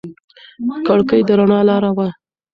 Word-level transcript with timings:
کړکۍ 0.87 1.21
د 1.27 1.29
رڼا 1.39 1.59
لاره 1.69 1.91
وه. 1.97 2.07